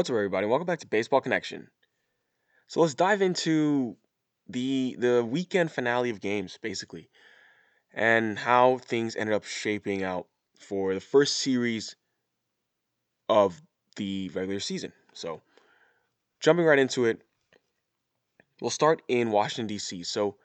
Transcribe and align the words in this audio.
What's 0.00 0.08
up, 0.08 0.16
everybody? 0.16 0.46
Welcome 0.46 0.66
back 0.66 0.78
to 0.78 0.86
Baseball 0.86 1.20
Connection. 1.20 1.68
So 2.68 2.80
let's 2.80 2.94
dive 2.94 3.20
into 3.20 3.98
the 4.48 4.96
the 4.98 5.22
weekend 5.22 5.70
finale 5.72 6.08
of 6.08 6.22
games, 6.22 6.58
basically, 6.62 7.10
and 7.92 8.38
how 8.38 8.78
things 8.78 9.14
ended 9.14 9.36
up 9.36 9.44
shaping 9.44 10.02
out 10.02 10.26
for 10.58 10.94
the 10.94 11.00
first 11.00 11.36
series 11.36 11.96
of 13.28 13.60
the 13.96 14.30
regular 14.30 14.58
season. 14.58 14.94
So, 15.12 15.42
jumping 16.40 16.64
right 16.64 16.78
into 16.78 17.04
it, 17.04 17.20
we'll 18.62 18.70
start 18.70 19.02
in 19.06 19.30
Washington 19.30 19.66
D.C. 19.66 20.04
So, 20.04 20.36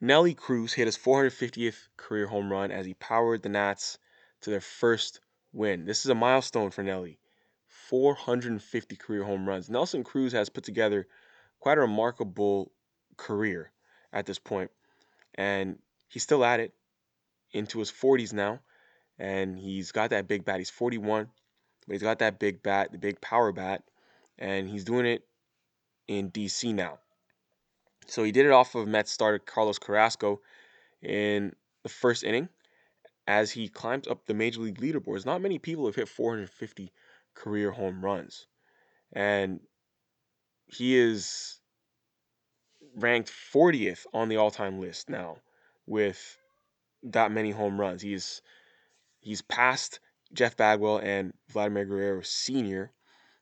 Nelly 0.00 0.34
Cruz 0.34 0.72
hit 0.72 0.86
his 0.86 0.96
450th 0.96 1.88
career 1.96 2.28
home 2.28 2.52
run 2.52 2.70
as 2.70 2.86
he 2.86 2.94
powered 2.94 3.42
the 3.42 3.48
Nats 3.48 3.98
to 4.42 4.50
their 4.50 4.60
first 4.60 5.18
win. 5.52 5.84
This 5.84 6.04
is 6.04 6.12
a 6.12 6.14
milestone 6.14 6.70
for 6.70 6.84
Nelly. 6.84 7.18
450 7.88 8.96
career 8.96 9.22
home 9.24 9.48
runs. 9.48 9.70
Nelson 9.70 10.02
Cruz 10.02 10.32
has 10.32 10.48
put 10.48 10.64
together 10.64 11.06
quite 11.60 11.78
a 11.78 11.82
remarkable 11.82 12.72
career 13.16 13.70
at 14.12 14.26
this 14.26 14.38
point, 14.38 14.70
and 15.34 15.78
he's 16.08 16.22
still 16.22 16.44
at 16.44 16.60
it 16.60 16.74
into 17.52 17.78
his 17.78 17.90
40s 17.90 18.32
now, 18.32 18.60
and 19.18 19.58
he's 19.58 19.92
got 19.92 20.10
that 20.10 20.26
big 20.28 20.44
bat. 20.44 20.58
He's 20.58 20.70
41, 20.70 21.28
but 21.86 21.92
he's 21.92 22.02
got 22.02 22.18
that 22.18 22.38
big 22.38 22.62
bat, 22.62 22.92
the 22.92 22.98
big 22.98 23.20
power 23.20 23.52
bat, 23.52 23.84
and 24.38 24.68
he's 24.68 24.84
doing 24.84 25.06
it 25.06 25.24
in 26.08 26.30
DC 26.30 26.74
now. 26.74 26.98
So 28.06 28.22
he 28.24 28.32
did 28.32 28.46
it 28.46 28.52
off 28.52 28.74
of 28.74 28.86
Mets 28.86 29.12
starter 29.12 29.38
Carlos 29.38 29.78
Carrasco 29.78 30.40
in 31.02 31.54
the 31.82 31.88
first 31.88 32.24
inning 32.24 32.48
as 33.26 33.50
he 33.50 33.68
climbs 33.68 34.06
up 34.06 34.26
the 34.26 34.34
major 34.34 34.60
league 34.60 34.80
leaderboards. 34.80 35.26
Not 35.26 35.40
many 35.40 35.58
people 35.58 35.86
have 35.86 35.96
hit 35.96 36.08
450 36.08 36.92
career 37.36 37.70
home 37.70 38.04
runs. 38.04 38.48
And 39.12 39.60
he 40.66 40.96
is 40.96 41.60
ranked 42.96 43.30
40th 43.30 44.06
on 44.12 44.28
the 44.28 44.36
all-time 44.36 44.80
list 44.80 45.08
now 45.08 45.36
with 45.86 46.38
that 47.04 47.30
many 47.30 47.52
home 47.52 47.80
runs. 47.80 48.02
He's 48.02 48.42
he's 49.20 49.42
passed 49.42 50.00
Jeff 50.32 50.56
Bagwell 50.56 50.98
and 50.98 51.32
Vladimir 51.48 51.84
Guerrero 51.84 52.22
Sr. 52.22 52.90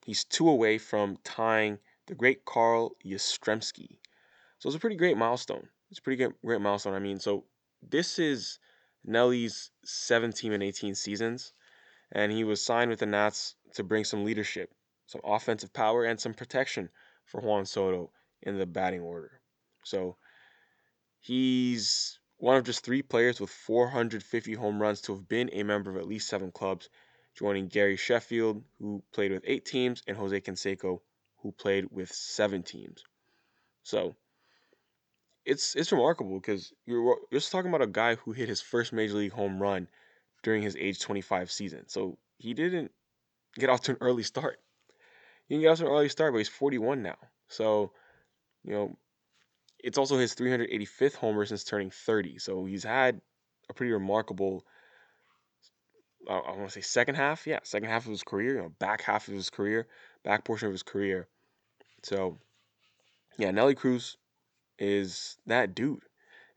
He's 0.05 0.25
two 0.25 0.49
away 0.49 0.77
from 0.77 1.17
tying 1.25 1.79
the 2.07 2.15
great 2.15 2.45
Carl 2.45 2.97
Yastrzemski. 3.05 3.99
So 4.59 4.69
it's 4.69 4.77
a 4.77 4.81
pretty 4.81 4.97
great 4.97 5.17
milestone. 5.17 5.69
It's 5.91 5.99
a 5.99 6.03
pretty 6.03 6.23
good, 6.23 6.35
great 6.45 6.61
milestone. 6.61 6.95
I 6.95 6.99
mean, 6.99 7.19
so 7.19 7.45
this 7.83 8.19
is 8.19 8.59
Nelly's 9.05 9.71
17 9.85 10.53
and 10.53 10.63
18 10.63 10.95
seasons, 10.95 11.53
and 12.15 12.31
he 12.31 12.45
was 12.45 12.65
signed 12.65 12.91
with 12.91 13.01
the 13.01 13.07
Nats 13.07 13.57
to 13.75 13.83
bring 13.83 14.05
some 14.05 14.25
leadership, 14.25 14.73
some 15.07 15.21
offensive 15.25 15.73
power, 15.73 16.05
and 16.05 16.19
some 16.19 16.33
protection 16.33 16.89
for 17.27 17.41
Juan 17.41 17.67
Soto 17.67 18.11
in 18.43 18.57
the 18.57 18.67
batting 18.67 19.01
order. 19.01 19.41
So 19.83 20.17
he's 21.19 22.19
one 22.39 22.57
of 22.57 22.65
just 22.65 22.85
three 22.85 23.03
players 23.03 23.41
with 23.41 23.51
450 23.51 24.55
home 24.55 24.81
runs 24.81 25.01
to 25.03 25.15
have 25.15 25.29
been 25.29 25.51
a 25.53 25.65
member 25.65 25.91
of 25.91 25.97
at 25.97 26.07
least 26.07 26.29
seven 26.29 26.53
clubs, 26.53 26.89
joining 27.35 27.67
Gary 27.67 27.97
Sheffield, 27.97 28.63
who 28.79 29.03
played 29.13 29.33
with 29.33 29.43
eight 29.45 29.65
teams, 29.65 30.03
and 30.07 30.17
Jose 30.17 30.41
Canseco, 30.41 31.01
who 31.39 31.53
played 31.53 31.89
with 31.91 32.13
seven 32.13 32.63
teams. 32.63 33.03
So 33.83 34.15
it's 35.45 35.75
it's 35.75 35.93
remarkable 35.93 36.39
because 36.39 36.73
you're, 36.87 37.03
you're 37.03 37.41
just 37.41 37.53
talking 37.53 37.69
about 37.69 37.83
a 37.83 37.87
guy 37.87 38.15
who 38.15 38.33
hit 38.33 38.49
his 38.49 38.61
first 38.61 38.93
major 38.93 39.15
league 39.15 39.33
home 39.33 39.61
run 39.61 39.89
during 40.45 40.63
his 40.63 40.77
age 40.77 41.01
25 41.01 41.51
season. 41.51 41.89
So 41.89 42.19
he 42.39 42.55
didn't 42.55 42.93
get 43.57 43.71
off 43.71 43.81
to 43.83 43.93
an 43.93 43.99
early 44.01 44.23
start. 44.23 44.61
He 45.49 45.57
can 45.57 45.63
get 45.63 45.71
off 45.71 45.79
to 45.79 45.87
an 45.87 45.91
early 45.91 46.09
start, 46.09 46.33
but 46.33 46.39
he's 46.39 46.49
41 46.49 47.03
now. 47.03 47.17
So, 47.49 47.91
you 48.63 48.73
know, 48.73 48.97
it's 49.83 49.99
also 49.99 50.17
his 50.17 50.35
385th 50.35 51.17
homer 51.17 51.45
since 51.45 51.65
turning 51.65 51.91
30. 51.91 52.39
So 52.39 52.65
he's 52.65 52.85
had 52.85 53.21
a 53.69 53.75
pretty 53.75 53.93
remarkable, 53.93 54.65
I, 56.29 56.35
I 56.35 56.51
want 56.57 56.69
to 56.69 56.71
say 56.71 56.81
second 56.83 57.17
half. 57.17 57.47
Yeah, 57.47 57.61
second 57.65 57.89
half 57.89 58.05
of 58.05 58.11
his 58.11 58.23
career, 58.23 58.57
you 58.57 58.63
know, 58.63 58.73
back 58.79 59.03
half 59.03 59.29
of 59.29 59.35
his 59.35 59.51
career, 59.51 59.89
back 60.23 60.45
portion 60.45 60.67
of 60.67 60.73
his 60.73 60.83
career. 60.83 61.27
So, 62.03 62.39
yeah, 63.39 63.51
Nelly 63.51 63.75
Cruz 63.75 64.17
is 64.79 65.37
that 65.47 65.75
dude. 65.75 66.03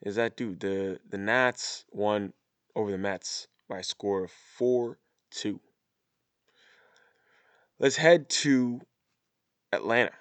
Is 0.01 0.15
that 0.15 0.37
dude. 0.37 0.59
The 0.59 0.99
the 1.09 1.17
Nats 1.17 1.85
won 1.91 2.33
over 2.75 2.91
the 2.91 2.97
Mets 2.97 3.47
by 3.67 3.79
a 3.79 3.83
score 3.83 4.23
of 4.23 4.31
4 4.31 4.97
2. 5.31 5.59
Let's 7.79 7.97
head 7.97 8.29
to 8.29 8.81
Atlanta. 9.71 10.11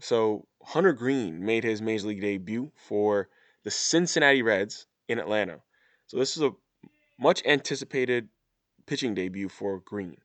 So 0.00 0.46
Hunter 0.64 0.92
Greene 0.92 1.44
made 1.44 1.64
his 1.64 1.82
major 1.82 2.08
league 2.08 2.20
debut 2.20 2.72
for 2.74 3.28
the 3.64 3.70
Cincinnati 3.70 4.42
Reds 4.42 4.86
in 5.08 5.18
Atlanta. 5.18 5.60
So 6.06 6.18
this 6.18 6.36
is 6.36 6.42
a 6.42 6.52
much 7.18 7.44
anticipated 7.44 8.28
pitching 8.86 9.14
debut 9.14 9.48
for 9.48 9.80
Greene. 9.80 10.18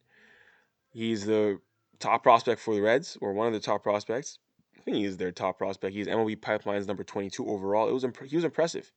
He's 0.90 1.26
the 1.26 1.60
top 2.00 2.24
prospect 2.24 2.62
for 2.62 2.74
the 2.74 2.82
Reds, 2.82 3.18
or 3.22 3.34
one 3.34 3.48
of 3.48 3.54
the 3.54 3.60
top 3.60 3.84
prospects. 3.84 4.40
I 4.78 4.82
think 4.82 4.98
he 4.98 5.06
is 5.06 5.18
their 5.18 5.32
top 5.32 5.58
prospect. 5.58 5.94
He's 5.94 6.08
MLB 6.08 6.42
Pipeline's 6.42 6.88
number 6.88 7.04
22 7.04 7.48
overall. 7.48 7.90
It 7.90 7.94
was 7.94 8.04
imp- 8.04 8.24
he 8.24 8.36
was 8.36 8.46
impressive. 8.46 8.92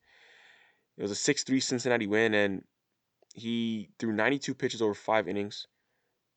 It 0.97 1.01
was 1.01 1.11
a 1.11 1.33
6-3 1.33 1.61
Cincinnati 1.61 2.07
win, 2.07 2.33
and 2.33 2.63
he 3.33 3.89
threw 3.99 4.11
92 4.11 4.53
pitches 4.53 4.81
over 4.81 4.93
five 4.93 5.27
innings, 5.27 5.67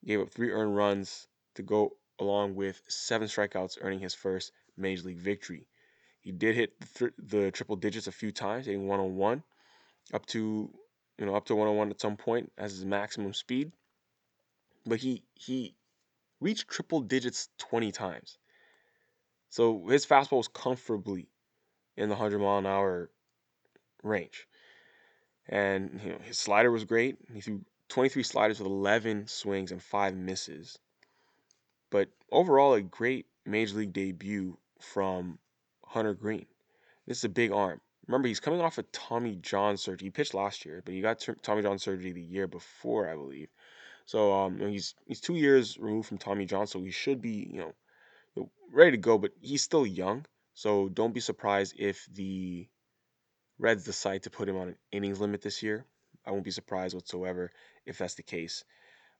gave 0.05 0.21
up 0.21 0.31
three 0.31 0.51
earned 0.51 0.75
runs, 0.75 1.27
to 1.55 1.63
go 1.63 1.97
along 2.19 2.55
with 2.55 2.81
seven 2.87 3.27
strikeouts, 3.27 3.77
earning 3.81 3.99
his 3.99 4.13
first 4.13 4.51
major 4.77 5.03
league 5.03 5.17
victory. 5.17 5.67
He 6.21 6.31
did 6.31 6.55
hit 6.55 6.79
the, 6.79 6.87
th- 6.87 7.13
the 7.17 7.51
triple 7.51 7.75
digits 7.75 8.07
a 8.07 8.11
few 8.11 8.31
times, 8.31 8.65
hitting 8.65 8.87
101 8.87 9.43
up 10.13 10.25
to 10.27 10.69
you 11.17 11.25
know 11.25 11.35
up 11.35 11.45
to 11.45 11.55
101 11.55 11.89
at 11.89 12.01
some 12.01 12.17
point 12.17 12.51
as 12.57 12.71
his 12.71 12.85
maximum 12.85 13.33
speed. 13.33 13.71
But 14.85 14.99
he 14.99 15.23
he 15.33 15.75
reached 16.39 16.67
triple 16.67 17.01
digits 17.01 17.49
20 17.57 17.91
times. 17.91 18.37
So 19.49 19.87
his 19.87 20.05
fastball 20.05 20.37
was 20.37 20.47
comfortably 20.47 21.29
in 21.95 22.09
the 22.09 22.15
100 22.15 22.39
mile 22.39 22.57
an 22.59 22.65
hour 22.65 23.09
range. 24.03 24.47
And 25.47 25.99
you 26.03 26.11
know, 26.11 26.19
his 26.23 26.37
slider 26.37 26.71
was 26.71 26.85
great. 26.85 27.17
He 27.33 27.41
threw 27.41 27.61
23 27.89 28.23
sliders 28.23 28.59
with 28.59 28.67
11 28.67 29.27
swings 29.27 29.71
and 29.71 29.81
5 29.81 30.15
misses. 30.15 30.79
But 31.91 32.09
overall, 32.31 32.73
a 32.73 32.81
great 32.81 33.27
major 33.45 33.77
league 33.77 33.93
debut 33.93 34.57
from 34.79 35.39
Hunter 35.85 36.13
Greene. 36.13 36.47
This 37.05 37.19
is 37.19 37.23
a 37.25 37.29
big 37.29 37.51
arm. 37.51 37.79
Remember, 38.07 38.27
he's 38.27 38.39
coming 38.39 38.61
off 38.61 38.77
a 38.77 38.83
Tommy 38.83 39.35
John 39.35 39.77
surgery. 39.77 40.07
He 40.07 40.11
pitched 40.11 40.33
last 40.33 40.65
year, 40.65 40.81
but 40.83 40.93
he 40.93 41.01
got 41.01 41.25
Tommy 41.41 41.61
John 41.61 41.79
surgery 41.79 42.11
the 42.11 42.21
year 42.21 42.47
before, 42.47 43.09
I 43.09 43.15
believe. 43.15 43.49
So 44.05 44.33
um, 44.33 44.59
he's 44.59 44.93
he's 45.07 45.19
two 45.19 45.35
years 45.35 45.77
removed 45.79 46.07
from 46.07 46.19
Tommy 46.19 46.45
John, 46.45 46.67
so 46.67 46.83
he 46.83 46.91
should 46.91 47.21
be 47.21 47.49
you 47.51 47.73
know 48.35 48.49
ready 48.71 48.91
to 48.91 48.97
go. 48.97 49.17
But 49.17 49.31
he's 49.41 49.63
still 49.63 49.85
young, 49.85 50.25
so 50.53 50.89
don't 50.89 51.13
be 51.13 51.19
surprised 51.19 51.75
if 51.77 52.07
the 52.13 52.67
Reds 53.57 53.85
decide 53.85 54.23
to 54.23 54.29
put 54.29 54.49
him 54.49 54.57
on 54.57 54.69
an 54.69 54.75
innings 54.91 55.19
limit 55.19 55.41
this 55.41 55.63
year. 55.63 55.85
I 56.25 56.31
won't 56.31 56.43
be 56.43 56.51
surprised 56.51 56.95
whatsoever 56.95 57.51
if 57.85 57.97
that's 57.97 58.15
the 58.15 58.23
case. 58.23 58.63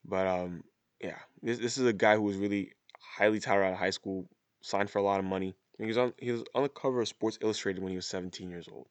But 0.03 0.27
um, 0.27 0.63
yeah, 1.01 1.17
this 1.41 1.59
this 1.59 1.77
is 1.77 1.85
a 1.85 1.93
guy 1.93 2.15
who 2.15 2.23
was 2.23 2.37
really 2.37 2.73
highly 2.99 3.39
touted 3.39 3.65
out 3.65 3.73
of 3.73 3.79
high 3.79 3.91
school, 3.91 4.27
signed 4.61 4.89
for 4.89 4.99
a 4.99 5.03
lot 5.03 5.19
of 5.19 5.25
money. 5.25 5.55
He 5.77 5.85
was 5.85 5.97
on 5.97 6.13
he 6.17 6.31
was 6.31 6.43
on 6.53 6.63
the 6.63 6.69
cover 6.69 7.01
of 7.01 7.07
Sports 7.07 7.37
Illustrated 7.41 7.81
when 7.81 7.91
he 7.91 7.97
was 7.97 8.07
17 8.07 8.49
years 8.49 8.67
old. 8.71 8.87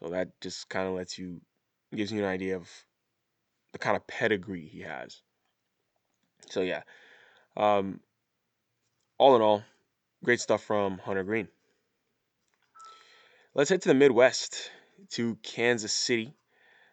So 0.00 0.08
that 0.10 0.40
just 0.40 0.68
kind 0.68 0.88
of 0.88 0.94
lets 0.94 1.18
you 1.18 1.40
gives 1.94 2.12
you 2.12 2.20
an 2.20 2.28
idea 2.28 2.56
of 2.56 2.68
the 3.72 3.78
kind 3.78 3.96
of 3.96 4.06
pedigree 4.06 4.66
he 4.66 4.80
has. 4.80 5.22
So 6.50 6.62
yeah, 6.62 6.82
um, 7.56 8.00
all 9.18 9.36
in 9.36 9.42
all, 9.42 9.62
great 10.24 10.40
stuff 10.40 10.62
from 10.62 10.98
Hunter 10.98 11.24
Greene. 11.24 11.48
Let's 13.56 13.70
head 13.70 13.82
to 13.82 13.88
the 13.88 13.94
Midwest 13.94 14.72
to 15.10 15.36
Kansas 15.44 15.92
City. 15.92 16.34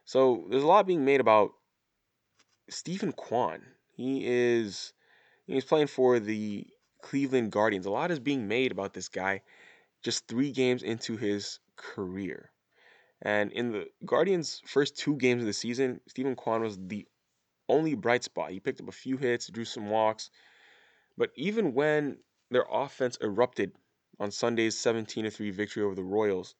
So 0.06 0.46
there's 0.48 0.62
a 0.62 0.68
lot 0.68 0.86
being 0.86 1.04
made 1.04 1.20
about 1.20 1.54
Stephen 2.70 3.14
Kwan. 3.14 3.64
He 3.96 4.28
is 4.28 4.94
he's 5.48 5.66
playing 5.66 5.88
for 5.88 6.20
the 6.20 6.68
Cleveland 7.02 7.52
Guardians. 7.52 7.88
A 7.88 7.90
lot 7.90 8.12
is 8.12 8.20
being 8.20 8.48
made 8.48 8.72
about 8.72 8.94
this 8.94 9.10
guy 9.10 9.42
just 10.04 10.28
three 10.28 10.52
games 10.52 10.84
into 10.84 11.18
his 11.18 11.58
career. 11.78 12.52
And 13.24 13.52
in 13.52 13.72
the 13.72 13.88
Guardians' 14.06 14.62
first 14.68 14.96
two 14.96 15.16
games 15.16 15.42
of 15.42 15.48
the 15.48 15.54
season, 15.54 16.00
Stephen 16.08 16.36
Kwan 16.36 16.62
was 16.62 16.78
the 16.78 17.08
only 17.70 17.96
bright 17.96 18.24
spot. 18.24 18.52
He 18.52 18.60
picked 18.60 18.82
up 18.82 18.88
a 18.88 18.92
few 18.92 19.18
hits, 19.18 19.48
drew 19.48 19.66
some 19.66 19.90
walks. 19.90 20.30
But 21.18 21.32
even 21.36 21.74
when 21.74 22.20
their 22.52 22.66
offense 22.70 23.18
erupted 23.20 23.72
on 24.22 24.30
Sunday's 24.30 24.78
17 24.78 25.28
3 25.32 25.50
victory 25.50 25.82
over 25.82 25.96
the 25.96 26.04
Royals, 26.04 26.54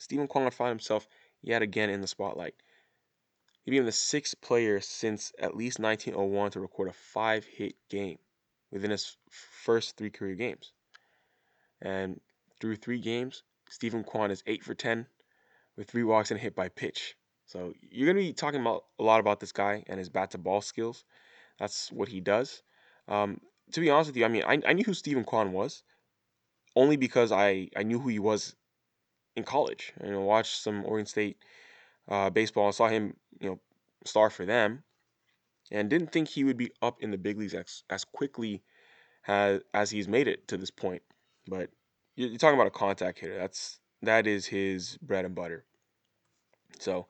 Stephen 0.00 0.26
Kwan 0.26 0.50
found 0.50 0.70
himself 0.70 1.06
yet 1.40 1.62
again 1.62 1.88
in 1.88 2.00
the 2.00 2.08
spotlight. 2.08 2.56
He 3.62 3.70
became 3.70 3.86
the 3.86 3.92
sixth 3.92 4.40
player 4.40 4.80
since 4.80 5.32
at 5.38 5.56
least 5.56 5.78
1901 5.78 6.50
to 6.50 6.60
record 6.60 6.88
a 6.88 6.92
five 6.92 7.44
hit 7.44 7.76
game 7.88 8.18
within 8.72 8.90
his 8.90 9.16
first 9.30 9.96
three 9.96 10.10
career 10.10 10.34
games. 10.34 10.72
And 11.80 12.20
through 12.60 12.76
three 12.76 12.98
games, 12.98 13.44
Stephen 13.70 14.02
Kwan 14.02 14.32
is 14.32 14.42
eight 14.44 14.64
for 14.64 14.74
ten 14.74 15.06
with 15.76 15.88
three 15.88 16.02
walks 16.02 16.32
and 16.32 16.40
a 16.40 16.42
hit 16.42 16.56
by 16.56 16.68
pitch. 16.68 17.16
So 17.46 17.72
you're 17.88 18.08
gonna 18.08 18.18
be 18.18 18.32
talking 18.32 18.60
about 18.60 18.84
a 18.98 19.04
lot 19.04 19.20
about 19.20 19.38
this 19.38 19.52
guy 19.52 19.84
and 19.86 20.00
his 20.00 20.08
bat 20.08 20.32
to 20.32 20.38
ball 20.38 20.60
skills. 20.60 21.04
That's 21.60 21.92
what 21.92 22.08
he 22.08 22.20
does. 22.20 22.62
Um, 23.06 23.40
to 23.72 23.80
be 23.80 23.90
honest 23.90 24.08
with 24.08 24.16
you, 24.16 24.24
I 24.24 24.28
mean, 24.28 24.42
I, 24.44 24.60
I 24.66 24.72
knew 24.72 24.84
who 24.84 24.94
Stephen 24.94 25.22
Kwan 25.22 25.52
was 25.52 25.84
only 26.76 26.96
because 26.96 27.32
I, 27.32 27.68
I 27.74 27.82
knew 27.82 27.98
who 27.98 28.10
he 28.10 28.18
was 28.18 28.54
in 29.34 29.42
college. 29.42 29.92
You 30.04 30.12
know, 30.12 30.20
watched 30.20 30.62
some 30.62 30.84
Oregon 30.84 31.06
State 31.06 31.38
uh, 32.08 32.30
baseball. 32.30 32.66
and 32.66 32.74
saw 32.74 32.88
him, 32.88 33.16
you 33.40 33.48
know, 33.48 33.60
star 34.04 34.30
for 34.30 34.44
them, 34.44 34.84
and 35.72 35.90
didn't 35.90 36.12
think 36.12 36.28
he 36.28 36.44
would 36.44 36.56
be 36.56 36.70
up 36.82 37.02
in 37.02 37.10
the 37.10 37.18
big 37.18 37.38
leagues 37.38 37.54
as, 37.54 37.82
as 37.90 38.04
quickly 38.04 38.62
as 39.26 39.60
as 39.74 39.90
he's 39.90 40.06
made 40.06 40.28
it 40.28 40.46
to 40.48 40.56
this 40.56 40.70
point. 40.70 41.02
But 41.48 41.70
you're, 42.14 42.36
talking 42.38 42.54
about 42.54 42.68
a 42.68 42.70
contact 42.70 43.18
hitter. 43.18 43.36
That's 43.36 43.80
that 44.02 44.26
is 44.26 44.46
his 44.46 44.98
bread 45.02 45.24
and 45.24 45.34
butter. 45.34 45.64
So, 46.78 47.06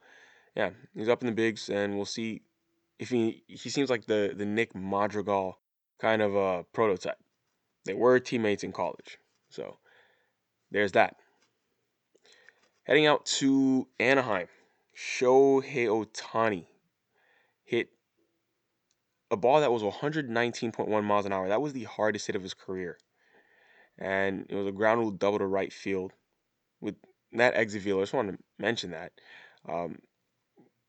yeah, 0.55 0.71
he's 0.95 1.09
up 1.09 1.21
in 1.21 1.27
the 1.27 1.33
bigs, 1.33 1.69
and 1.69 1.95
we'll 1.95 2.05
see 2.05 2.41
if 2.99 3.09
he 3.09 3.43
he 3.47 3.69
seems 3.69 3.89
like 3.89 4.05
the 4.05 4.33
the 4.35 4.45
Nick 4.45 4.73
Madrigal 4.73 5.59
kind 5.99 6.21
of 6.21 6.35
a 6.35 6.63
prototype. 6.73 7.17
They 7.85 7.93
were 7.93 8.19
teammates 8.19 8.63
in 8.63 8.71
college, 8.71 9.17
so 9.57 9.77
there's 10.69 10.91
that. 10.91 11.15
Heading 12.83 13.07
out 13.07 13.25
to 13.25 13.87
Anaheim, 13.99 14.47
Shohei 14.95 15.87
Ohtani 15.87 16.67
hit 17.65 17.89
a 19.29 19.35
ball 19.35 19.59
that 19.59 19.71
was 19.71 19.81
119.1 19.81 21.03
miles 21.03 21.25
an 21.25 21.33
hour. 21.33 21.49
That 21.49 21.61
was 21.61 21.73
the 21.73 21.83
hardest 21.83 22.27
hit 22.27 22.35
of 22.35 22.43
his 22.43 22.53
career. 22.53 22.97
And 23.97 24.45
it 24.47 24.55
was 24.55 24.67
a 24.67 24.71
ground 24.71 25.01
rule 25.01 25.11
double 25.11 25.39
to 25.39 25.45
right 25.45 25.73
field 25.73 26.13
with 26.79 26.95
that 27.33 27.55
exit 27.55 27.81
velo. 27.81 27.99
I 27.99 28.03
just 28.03 28.13
wanted 28.13 28.33
to 28.33 28.43
mention 28.59 28.91
that. 28.91 29.11
Um, 29.67 29.97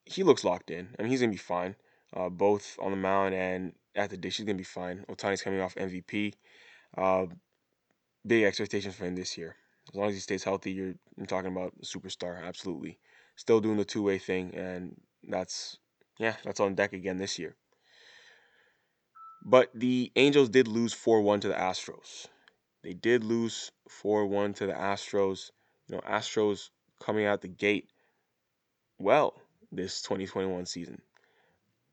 he 0.05 0.23
looks 0.23 0.45
locked 0.45 0.71
in. 0.71 0.89
I 0.99 1.03
mean, 1.03 1.11
he's 1.11 1.21
going 1.21 1.31
to 1.31 1.35
be 1.35 1.39
fine, 1.39 1.75
uh, 2.15 2.29
both 2.29 2.79
on 2.81 2.91
the 2.91 2.97
mound 2.99 3.35
and 3.35 3.73
at 3.97 4.11
the 4.11 4.19
dish. 4.19 4.37
He's 4.37 4.47
going 4.47 4.57
to 4.57 4.61
be 4.61 4.65
fine. 4.65 5.07
Ohtani's 5.09 5.43
coming 5.43 5.61
off 5.61 5.75
MVP. 5.75 6.35
Uh, 6.97 7.27
big 8.29 8.45
expectations 8.45 8.95
for 8.95 9.05
him 9.05 9.17
this 9.17 9.37
year. 9.37 9.57
As 9.89 9.95
long 9.95 10.09
as 10.09 10.15
he 10.15 10.21
stays 10.21 10.45
healthy, 10.45 10.73
you're, 10.73 10.95
you're 11.17 11.27
talking 11.27 11.51
about 11.51 11.73
superstar, 11.83 12.45
absolutely. 12.45 12.99
Still 13.37 13.61
doing 13.61 13.77
the 13.79 13.85
two 13.85 14.03
way 14.03 14.19
thing, 14.19 14.55
and 14.55 15.01
that's, 15.27 15.79
yeah, 16.19 16.37
that's 16.45 16.61
on 16.61 16.75
deck 16.75 16.93
again 16.93 17.17
this 17.17 17.39
year. 17.39 17.57
But 19.45 19.71
the 19.75 20.13
Angels 20.17 20.49
did 20.49 20.69
lose 20.69 20.93
4 20.93 21.23
1 21.23 21.41
to 21.41 21.49
the 21.49 21.55
Astros. 21.55 22.27
They 22.83 22.93
did 22.93 23.25
lose 23.25 23.71
4 23.89 24.27
1 24.27 24.55
to 24.55 24.67
the 24.67 24.73
Astros. 24.73 25.51
You 25.89 25.97
know, 25.97 26.03
Astros 26.03 26.71
coming 27.01 27.25
out 27.25 27.41
the 27.41 27.49
gate 27.49 27.89
well 28.99 29.41
this 29.73 30.03
2021 30.03 30.67
season. 30.67 31.01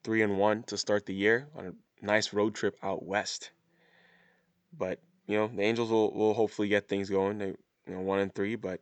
3 0.03 0.23
and 0.23 0.37
1 0.37 0.63
to 0.63 0.77
start 0.77 1.05
the 1.05 1.13
year 1.13 1.47
on 1.55 1.67
a 1.67 2.05
nice 2.05 2.33
road 2.33 2.55
trip 2.55 2.77
out 2.83 3.05
west. 3.05 3.51
But, 4.77 4.99
you 5.27 5.37
know, 5.37 5.47
the 5.47 5.61
Angels 5.61 5.89
will, 5.89 6.13
will 6.13 6.33
hopefully 6.33 6.67
get 6.67 6.87
things 6.87 7.09
going. 7.09 7.37
They, 7.37 7.47
you 7.87 7.95
know, 7.95 8.01
1 8.01 8.19
and 8.19 8.33
3, 8.33 8.55
but 8.55 8.79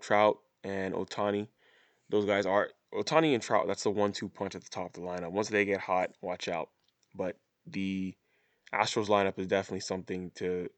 Trout 0.00 0.38
and 0.64 0.94
Ohtani, 0.94 1.48
those 2.08 2.24
guys 2.24 2.46
are 2.46 2.68
Ohtani 2.92 3.34
and 3.34 3.42
Trout, 3.42 3.66
that's 3.66 3.82
the 3.82 3.90
one 3.90 4.12
two 4.12 4.28
punch 4.28 4.54
at 4.54 4.62
the 4.62 4.70
top 4.70 4.88
of 4.88 4.92
the 4.92 5.00
lineup. 5.00 5.32
Once 5.32 5.48
they 5.48 5.64
get 5.64 5.80
hot, 5.80 6.10
watch 6.20 6.48
out. 6.48 6.68
But 7.14 7.36
the 7.66 8.14
Astros 8.72 9.06
lineup 9.06 9.38
is 9.38 9.46
definitely 9.46 9.80
something 9.80 10.30
to 10.36 10.68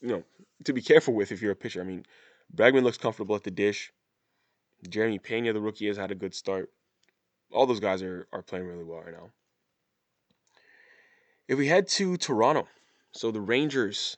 you 0.00 0.08
know 0.08 0.22
to 0.64 0.72
be 0.72 0.82
careful 0.82 1.14
with 1.14 1.32
if 1.32 1.40
you're 1.40 1.52
a 1.52 1.56
pitcher. 1.56 1.80
I 1.80 1.84
mean, 1.84 2.04
Bregman 2.54 2.82
looks 2.82 2.98
comfortable 2.98 3.34
at 3.36 3.44
the 3.44 3.50
dish. 3.50 3.92
Jeremy 4.88 5.18
Pena, 5.18 5.52
the 5.52 5.60
rookie, 5.60 5.86
has 5.86 5.96
had 5.96 6.10
a 6.10 6.14
good 6.14 6.34
start. 6.34 6.70
All 7.52 7.66
those 7.66 7.80
guys 7.80 8.02
are 8.02 8.26
are 8.32 8.42
playing 8.42 8.66
really 8.66 8.84
well 8.84 9.00
right 9.00 9.12
now. 9.14 9.30
If 11.48 11.58
we 11.58 11.68
head 11.68 11.88
to 11.88 12.16
Toronto, 12.16 12.68
so 13.14 13.30
the 13.30 13.40
Rangers 13.40 14.16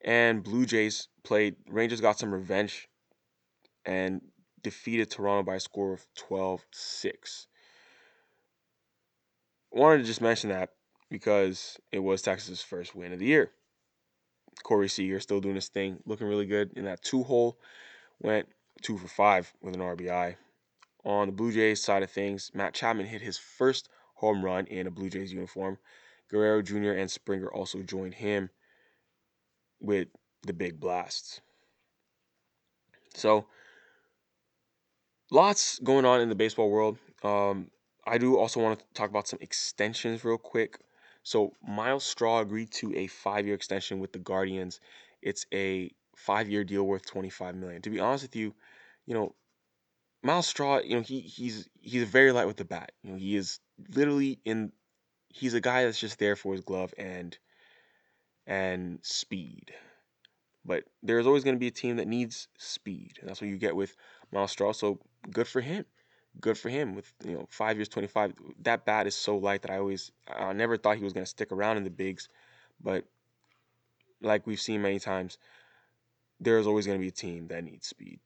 and 0.00 0.42
Blue 0.42 0.64
Jays 0.64 1.08
played. 1.24 1.56
Rangers 1.68 2.00
got 2.00 2.18
some 2.18 2.32
revenge 2.32 2.88
and 3.84 4.20
defeated 4.62 5.10
Toronto 5.10 5.42
by 5.42 5.56
a 5.56 5.60
score 5.60 5.92
of 5.92 6.06
12 6.16 6.64
6 6.70 7.46
wanted 9.70 9.98
to 9.98 10.04
just 10.04 10.20
mention 10.20 10.50
that 10.50 10.70
because 11.10 11.78
it 11.92 12.00
was 12.00 12.22
Texas' 12.22 12.62
first 12.62 12.94
win 12.94 13.12
of 13.12 13.18
the 13.18 13.26
year. 13.26 13.52
Corey 14.62 14.88
Seager 14.88 15.20
still 15.20 15.40
doing 15.40 15.54
his 15.54 15.68
thing, 15.68 15.98
looking 16.04 16.26
really 16.26 16.46
good 16.46 16.72
in 16.76 16.84
that 16.84 17.02
two 17.02 17.22
hole. 17.22 17.58
Went 18.20 18.48
two 18.82 18.98
for 18.98 19.08
five 19.08 19.52
with 19.62 19.74
an 19.74 19.80
RBI. 19.80 20.36
On 21.04 21.28
the 21.28 21.32
Blue 21.32 21.52
Jays 21.52 21.82
side 21.82 22.02
of 22.02 22.10
things, 22.10 22.50
Matt 22.54 22.74
Chapman 22.74 23.06
hit 23.06 23.22
his 23.22 23.38
first 23.38 23.88
home 24.14 24.44
run 24.44 24.66
in 24.66 24.86
a 24.86 24.90
Blue 24.90 25.08
Jays 25.08 25.32
uniform. 25.32 25.78
Guerrero 26.30 26.62
Jr. 26.62 26.92
and 26.92 27.10
Springer 27.10 27.48
also 27.52 27.82
joined 27.82 28.14
him 28.14 28.50
with 29.80 30.08
the 30.46 30.52
big 30.52 30.78
blasts. 30.78 31.40
So, 33.14 33.46
lots 35.30 35.78
going 35.78 36.04
on 36.04 36.20
in 36.20 36.28
the 36.28 36.34
baseball 36.34 36.70
world. 36.70 36.98
Um, 37.22 37.70
I 38.06 38.18
do 38.18 38.38
also 38.38 38.60
want 38.60 38.78
to 38.78 38.84
talk 38.94 39.10
about 39.10 39.28
some 39.28 39.38
extensions 39.42 40.24
real 40.24 40.38
quick. 40.38 40.78
So 41.22 41.52
Myles 41.66 42.04
Straw 42.04 42.40
agreed 42.40 42.70
to 42.72 42.94
a 42.96 43.06
five-year 43.06 43.54
extension 43.54 43.98
with 44.00 44.12
the 44.12 44.18
Guardians. 44.18 44.80
It's 45.20 45.44
a 45.52 45.90
five-year 46.16 46.64
deal 46.64 46.84
worth 46.84 47.04
25 47.06 47.54
million. 47.54 47.82
To 47.82 47.90
be 47.90 48.00
honest 48.00 48.24
with 48.24 48.36
you, 48.36 48.54
you 49.04 49.14
know, 49.14 49.34
Myles 50.22 50.46
Straw, 50.46 50.80
you 50.80 50.96
know, 50.96 51.02
he 51.02 51.20
he's 51.20 51.68
he's 51.80 52.04
very 52.04 52.32
light 52.32 52.46
with 52.46 52.56
the 52.56 52.64
bat. 52.64 52.92
You 53.02 53.10
know, 53.12 53.18
he 53.18 53.36
is 53.36 53.60
literally 53.94 54.40
in 54.44 54.72
he's 55.28 55.54
a 55.54 55.60
guy 55.60 55.84
that's 55.84 56.00
just 56.00 56.18
there 56.18 56.36
for 56.36 56.52
his 56.52 56.62
glove 56.62 56.92
and 56.98 57.36
and 58.46 58.98
speed. 59.02 59.72
But 60.64 60.84
there's 61.02 61.26
always 61.26 61.44
going 61.44 61.56
to 61.56 61.60
be 61.60 61.68
a 61.68 61.72
team 61.72 61.96
that 61.96 62.08
needs 62.08 62.48
speed. 62.58 63.18
And 63.20 63.28
that's 63.28 63.40
what 63.40 63.48
you 63.48 63.56
get 63.56 63.76
with 63.76 63.96
Myles 64.32 64.50
Straw. 64.50 64.72
So 64.72 64.98
good 65.30 65.46
for 65.46 65.60
him 65.60 65.84
good 66.40 66.58
for 66.58 66.68
him 66.68 66.94
with 66.94 67.12
you 67.24 67.34
know 67.34 67.46
five 67.48 67.76
years 67.76 67.88
25 67.88 68.34
that 68.62 68.84
bat 68.84 69.06
is 69.06 69.14
so 69.14 69.36
light 69.36 69.62
that 69.62 69.70
i 69.70 69.78
always 69.78 70.12
i 70.28 70.52
never 70.52 70.76
thought 70.76 70.96
he 70.96 71.04
was 71.04 71.12
going 71.12 71.24
to 71.24 71.30
stick 71.30 71.50
around 71.52 71.76
in 71.76 71.84
the 71.84 71.90
bigs 71.90 72.28
but 72.80 73.04
like 74.20 74.46
we've 74.46 74.60
seen 74.60 74.82
many 74.82 74.98
times 74.98 75.38
there's 76.40 76.66
always 76.66 76.86
going 76.86 76.98
to 76.98 77.02
be 77.02 77.08
a 77.08 77.12
team 77.12 77.48
that 77.48 77.64
needs 77.64 77.88
speed 77.88 78.20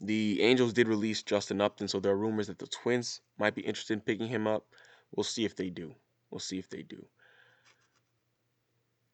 the 0.00 0.40
angels 0.42 0.72
did 0.72 0.88
release 0.88 1.22
justin 1.22 1.60
upton 1.60 1.88
so 1.88 2.00
there 2.00 2.12
are 2.12 2.16
rumors 2.16 2.46
that 2.46 2.58
the 2.58 2.66
twins 2.66 3.20
might 3.38 3.54
be 3.54 3.62
interested 3.62 3.94
in 3.94 4.00
picking 4.00 4.28
him 4.28 4.46
up 4.46 4.64
we'll 5.14 5.24
see 5.24 5.44
if 5.44 5.56
they 5.56 5.70
do 5.70 5.94
we'll 6.30 6.38
see 6.38 6.58
if 6.58 6.68
they 6.68 6.82
do 6.82 7.04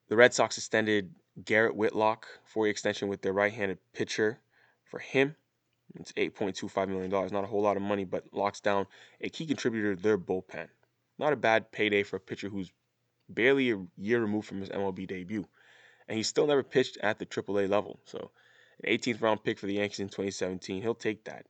the 0.09 0.17
red 0.17 0.35
sox 0.35 0.59
extended 0.59 1.15
garrett 1.45 1.75
whitlock 1.75 2.27
for 2.45 2.67
extension 2.67 3.09
with 3.09 3.23
their 3.23 3.33
right-handed 3.33 3.79
pitcher 3.93 4.39
for 4.85 4.99
him 4.99 5.35
it's 5.97 6.13
$8.25 6.13 6.89
million. 6.89 7.11
Not 7.11 7.45
a 7.45 7.47
whole 7.47 7.63
lot 7.63 7.77
of 7.77 7.83
money, 7.83 8.05
but 8.05 8.25
locks 8.33 8.61
down 8.61 8.87
a 9.21 9.29
key 9.29 9.47
contributor 9.47 9.97
to 9.97 10.03
their 10.03 10.19
bullpen. 10.19 10.69
Not 11.19 11.33
a 11.33 11.37
bad 11.37 11.73
payday 11.73 12.03
for 12.03 12.17
a 12.17 12.21
pitcher 12.21 12.49
who's 12.49 12.71
barely 13.29 13.71
a 13.73 13.79
year 13.99 14.21
removed 14.21 14.47
from 14.47 14.61
his 14.61 14.69
MLB 14.69 15.07
debut. 15.07 15.47
And 16.09 16.17
he's 16.17 16.29
still 16.29 16.47
never 16.47 16.63
pitched 16.63 16.97
at 16.99 17.19
the 17.19 17.27
AAA 17.27 17.69
level. 17.69 18.01
So, 18.05 18.31
an 18.83 18.93
18th 18.93 19.21
round 19.21 19.45
pick 19.45 19.59
for 19.59 19.67
the 19.67 19.75
Yankees 19.75 20.01
in 20.01 20.09
2017. 20.09 20.83
He'll 20.83 20.95
take 20.95 21.25
that. 21.25 21.47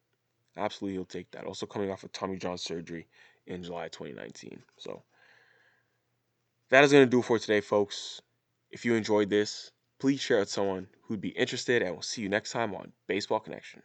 Absolutely, 0.56 0.96
he'll 0.96 1.04
take 1.04 1.30
that. 1.30 1.44
Also, 1.44 1.66
coming 1.66 1.90
off 1.90 2.02
of 2.02 2.12
Tommy 2.12 2.36
John 2.36 2.58
surgery 2.58 3.06
in 3.50 3.62
July 3.62 3.88
2019. 3.88 4.62
So, 4.78 5.02
that 6.70 6.84
is 6.84 6.92
going 6.92 7.04
to 7.04 7.10
do 7.10 7.22
for 7.22 7.38
today, 7.38 7.60
folks. 7.60 8.22
If 8.70 8.84
you 8.84 8.94
enjoyed 8.94 9.28
this, 9.28 9.72
please 9.98 10.20
share 10.20 10.38
it 10.38 10.40
with 10.40 10.50
someone 10.50 10.86
who'd 11.02 11.20
be 11.20 11.30
interested, 11.30 11.82
and 11.82 11.92
we'll 11.92 12.02
see 12.02 12.22
you 12.22 12.28
next 12.28 12.52
time 12.52 12.74
on 12.74 12.92
Baseball 13.08 13.40
Connection. 13.40 13.82